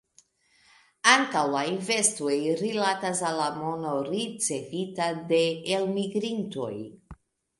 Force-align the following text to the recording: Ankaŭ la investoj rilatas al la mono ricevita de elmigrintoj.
Ankaŭ 1.11 1.41
la 1.55 1.59
investoj 1.71 2.37
rilatas 2.61 3.21
al 3.29 3.37
la 3.41 3.49
mono 3.59 3.93
ricevita 4.07 5.11
de 5.33 5.43
elmigrintoj. 5.77 6.73